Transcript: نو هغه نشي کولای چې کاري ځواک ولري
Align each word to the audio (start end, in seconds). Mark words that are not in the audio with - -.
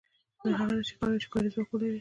نو 0.43 0.49
هغه 0.59 0.73
نشي 0.79 0.93
کولای 0.99 1.19
چې 1.21 1.27
کاري 1.33 1.49
ځواک 1.53 1.69
ولري 1.71 1.89